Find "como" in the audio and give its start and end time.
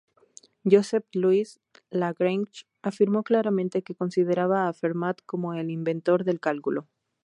5.27-5.53